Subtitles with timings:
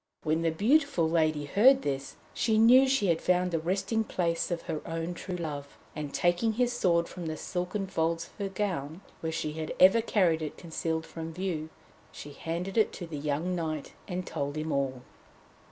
[0.23, 4.63] When the beautiful lady heard this, she knew she had found the resting place of
[4.63, 9.01] her own true love, and taking his sword from the silken folds of her gown,
[9.19, 11.69] where she had ever carried it concealed from view,
[12.11, 15.03] she handed it to the young knight and told him all.